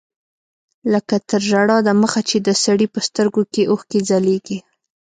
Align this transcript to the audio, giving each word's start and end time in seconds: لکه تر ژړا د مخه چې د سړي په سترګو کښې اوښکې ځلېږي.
لکه 0.93 1.15
تر 1.29 1.41
ژړا 1.49 1.77
د 1.83 1.89
مخه 2.01 2.21
چې 2.29 2.37
د 2.47 2.49
سړي 2.63 2.87
په 2.93 2.99
سترګو 3.07 3.41
کښې 3.53 3.63
اوښکې 3.71 3.99
ځلېږي. 4.09 4.59